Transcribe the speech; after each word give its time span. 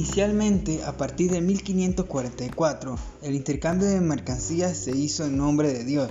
Inicialmente, 0.00 0.82
a 0.84 0.96
partir 0.96 1.30
de 1.30 1.42
1544, 1.42 2.96
el 3.20 3.34
intercambio 3.34 3.86
de 3.86 4.00
mercancías 4.00 4.74
se 4.74 4.96
hizo 4.96 5.26
en 5.26 5.36
nombre 5.36 5.74
de 5.74 5.84
Dios. 5.84 6.08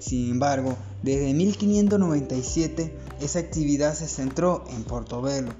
Sin 0.00 0.32
embargo, 0.32 0.76
desde 1.04 1.32
1597 1.34 2.92
esa 3.20 3.38
actividad 3.38 3.94
se 3.94 4.08
centró 4.08 4.64
en 4.74 4.82
Portobelo, 4.82 5.52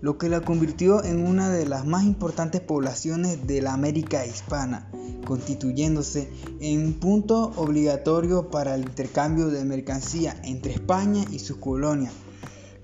lo 0.00 0.18
que 0.18 0.28
la 0.28 0.40
convirtió 0.40 1.04
en 1.04 1.24
una 1.24 1.50
de 1.50 1.66
las 1.66 1.86
más 1.86 2.02
importantes 2.02 2.60
poblaciones 2.60 3.46
de 3.46 3.62
la 3.62 3.74
América 3.74 4.26
hispana, 4.26 4.90
constituyéndose 5.24 6.28
en 6.58 6.84
un 6.84 6.94
punto 6.94 7.52
obligatorio 7.54 8.50
para 8.50 8.74
el 8.74 8.80
intercambio 8.80 9.50
de 9.50 9.64
mercancía 9.64 10.34
entre 10.42 10.72
España 10.72 11.24
y 11.30 11.38
sus 11.38 11.58
colonias, 11.58 12.12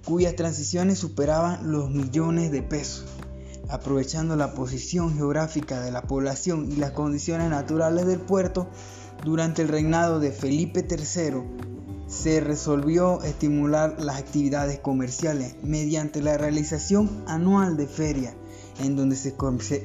cuyas 0.05 0.37
transiciones 0.37 1.01
superaban 1.01 1.73
los 1.73 1.91
millones 1.91 2.53
de 2.53 2.63
pesos. 2.63 3.07
Aprovechando 3.71 4.35
la 4.35 4.53
posición 4.53 5.15
geográfica 5.15 5.81
de 5.81 5.93
la 5.93 6.03
población 6.03 6.71
y 6.71 6.77
las 6.77 6.91
condiciones 6.91 7.51
naturales 7.51 8.07
del 8.07 8.21
puerto, 8.21 8.69
durante 9.25 9.63
el 9.63 9.69
reinado 9.69 10.19
de 10.19 10.33
Felipe 10.33 10.87
III 10.89 11.43
se 12.09 12.41
resolvió 12.41 13.23
estimular 13.23 13.97
las 14.01 14.19
actividades 14.19 14.81
comerciales 14.81 15.55
mediante 15.63 16.21
la 16.21 16.37
realización 16.37 17.23
anual 17.29 17.77
de 17.77 17.87
feria, 17.87 18.35
en 18.81 18.97
donde 18.97 19.15
se 19.15 19.37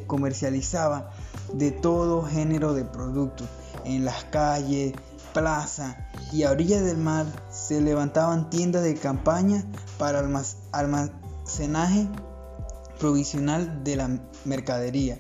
comercializaba 0.08 1.12
de 1.54 1.70
todo 1.70 2.24
género 2.24 2.74
de 2.74 2.86
productos. 2.86 3.48
En 3.84 4.04
las 4.04 4.24
calles, 4.26 4.94
plazas 5.34 5.96
y 6.34 6.42
a 6.44 6.52
orillas 6.52 6.84
del 6.84 6.98
mar 6.98 7.28
se 7.52 7.82
levantaban 7.82 8.50
tiendas 8.50 8.82
de 8.82 8.96
campaña 8.96 9.64
para 10.00 10.20
almacenaje 10.72 12.08
provisional 13.00 13.84
de 13.84 13.96
la 13.96 14.10
mercadería. 14.46 15.20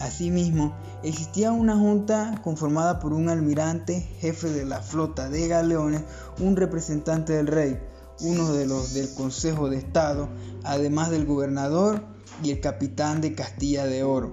Asimismo, 0.00 0.74
existía 1.02 1.52
una 1.52 1.76
junta 1.76 2.40
conformada 2.42 2.98
por 2.98 3.12
un 3.12 3.28
almirante, 3.28 4.00
jefe 4.18 4.50
de 4.50 4.64
la 4.64 4.80
flota 4.80 5.28
de 5.28 5.46
galeones, 5.46 6.02
un 6.40 6.56
representante 6.56 7.32
del 7.34 7.46
rey, 7.46 7.78
uno 8.20 8.52
de 8.52 8.66
los 8.66 8.94
del 8.94 9.12
Consejo 9.14 9.68
de 9.68 9.76
Estado, 9.76 10.28
además 10.64 11.10
del 11.10 11.26
gobernador 11.26 12.02
y 12.42 12.50
el 12.50 12.60
capitán 12.60 13.20
de 13.20 13.34
Castilla 13.34 13.86
de 13.86 14.02
Oro. 14.02 14.30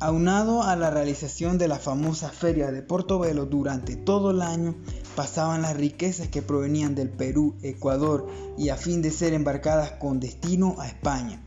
Aunado 0.00 0.62
a 0.62 0.76
la 0.76 0.90
realización 0.90 1.56
de 1.56 1.68
la 1.68 1.78
famosa 1.78 2.28
feria 2.28 2.70
de 2.70 2.82
Portobelo 2.82 3.46
durante 3.46 3.96
todo 3.96 4.32
el 4.32 4.42
año, 4.42 4.76
pasaban 5.14 5.62
las 5.62 5.76
riquezas 5.76 6.28
que 6.28 6.42
provenían 6.42 6.94
del 6.94 7.08
Perú, 7.08 7.54
Ecuador 7.62 8.26
y 8.58 8.68
a 8.68 8.76
fin 8.76 9.02
de 9.02 9.10
ser 9.10 9.32
embarcadas 9.32 9.92
con 9.92 10.20
destino 10.20 10.76
a 10.78 10.88
España. 10.88 11.42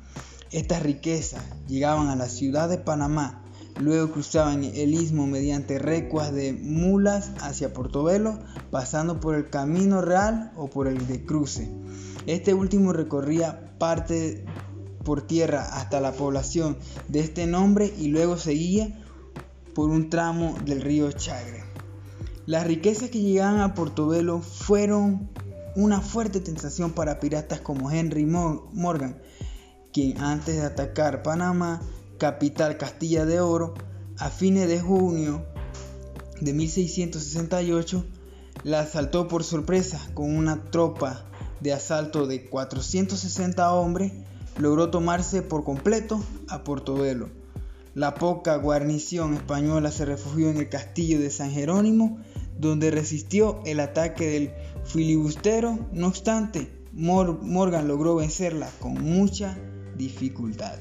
Estas 0.51 0.81
riquezas 0.81 1.43
llegaban 1.67 2.07
a 2.07 2.15
la 2.15 2.29
ciudad 2.29 2.69
de 2.69 2.77
Panamá, 2.77 3.43
luego 3.79 4.11
cruzaban 4.11 4.63
el 4.63 4.93
istmo 4.93 5.27
mediante 5.27 5.77
recuas 5.77 6.33
de 6.33 6.53
mulas 6.53 7.31
hacia 7.41 7.73
Portobelo, 7.73 8.39
pasando 8.71 9.19
por 9.19 9.35
el 9.35 9.49
Camino 9.49 10.01
Real 10.01 10.51
o 10.55 10.69
por 10.69 10.87
el 10.87 11.05
de 11.07 11.25
Cruce. 11.25 11.69
Este 12.25 12.53
último 12.53 12.93
recorría 12.93 13.77
parte 13.77 14.45
por 15.03 15.21
tierra 15.21 15.61
hasta 15.73 16.01
la 16.01 16.11
población 16.11 16.77
de 17.07 17.19
este 17.21 17.47
nombre 17.47 17.93
y 17.97 18.07
luego 18.07 18.37
seguía 18.37 18.89
por 19.73 19.89
un 19.89 20.09
tramo 20.09 20.57
del 20.65 20.81
río 20.81 21.11
Chagre. 21.11 21.63
Las 22.47 22.65
riquezas 22.65 23.09
que 23.09 23.19
llegaban 23.19 23.59
a 23.59 23.73
Portobelo 23.73 24.39
fueron 24.39 25.29
una 25.75 25.99
fuerte 25.99 26.39
tentación 26.39 26.93
para 26.93 27.19
piratas 27.19 27.59
como 27.59 27.91
Henry 27.91 28.25
Morgan, 28.25 29.21
quien 29.91 30.17
antes 30.21 30.55
de 30.55 30.61
atacar 30.61 31.23
Panamá, 31.23 31.81
capital 32.17 32.77
Castilla 32.77 33.25
de 33.25 33.41
Oro, 33.41 33.73
a 34.17 34.29
fines 34.29 34.69
de 34.69 34.79
junio 34.79 35.45
de 36.39 36.53
1668, 36.53 38.05
la 38.63 38.79
asaltó 38.79 39.27
por 39.27 39.43
sorpresa 39.43 39.99
con 40.13 40.33
una 40.33 40.71
tropa 40.71 41.25
de 41.59 41.73
asalto 41.73 42.27
de 42.27 42.45
460 42.45 43.73
hombres, 43.73 44.13
logró 44.57 44.89
tomarse 44.89 45.41
por 45.41 45.65
completo 45.65 46.23
a 46.47 46.63
Portobelo. 46.63 47.27
La 47.97 48.13
poca 48.13 48.55
guarnición 48.57 49.33
española 49.33 49.89
se 49.89 50.05
refugió 50.05 50.51
en 50.51 50.57
el 50.57 50.69
castillo 50.69 51.19
de 51.19 51.31
San 51.31 51.49
Jerónimo, 51.49 52.19
donde 52.59 52.91
resistió 52.91 53.59
el 53.65 53.79
ataque 53.79 54.27
del 54.27 54.51
filibustero. 54.85 55.79
No 55.93 56.05
obstante, 56.05 56.71
Morgan 56.93 57.87
logró 57.87 58.15
vencerla 58.15 58.69
con 58.79 59.01
mucha 59.03 59.57
dificultad. 59.97 60.75